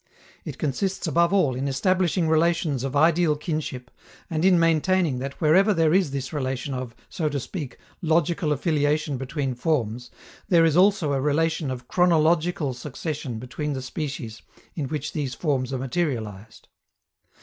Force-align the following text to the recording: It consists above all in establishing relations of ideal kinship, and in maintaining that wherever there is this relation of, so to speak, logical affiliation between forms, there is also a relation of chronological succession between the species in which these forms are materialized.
It 0.45 0.57
consists 0.57 1.05
above 1.05 1.31
all 1.31 1.53
in 1.53 1.67
establishing 1.67 2.27
relations 2.27 2.83
of 2.83 2.95
ideal 2.95 3.35
kinship, 3.35 3.91
and 4.31 4.43
in 4.43 4.57
maintaining 4.59 5.19
that 5.19 5.39
wherever 5.39 5.75
there 5.75 5.93
is 5.93 6.09
this 6.09 6.33
relation 6.33 6.73
of, 6.73 6.95
so 7.07 7.29
to 7.29 7.39
speak, 7.39 7.77
logical 8.01 8.51
affiliation 8.51 9.17
between 9.17 9.53
forms, 9.53 10.09
there 10.49 10.65
is 10.65 10.75
also 10.75 11.13
a 11.13 11.21
relation 11.21 11.69
of 11.69 11.87
chronological 11.87 12.73
succession 12.73 13.37
between 13.37 13.73
the 13.73 13.81
species 13.83 14.41
in 14.73 14.87
which 14.87 15.13
these 15.13 15.35
forms 15.35 15.71
are 15.71 15.77
materialized. 15.77 16.67